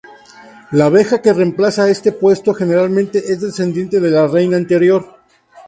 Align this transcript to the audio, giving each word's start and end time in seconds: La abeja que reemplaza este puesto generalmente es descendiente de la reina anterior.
La 0.71 0.85
abeja 0.85 1.21
que 1.21 1.31
reemplaza 1.31 1.87
este 1.91 2.11
puesto 2.11 2.55
generalmente 2.55 3.31
es 3.33 3.39
descendiente 3.41 3.99
de 3.99 4.09
la 4.09 4.25
reina 4.27 4.57
anterior. 4.57 5.19